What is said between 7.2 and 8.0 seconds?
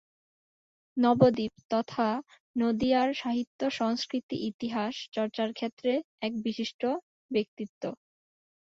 ব্যক্তিত্ব।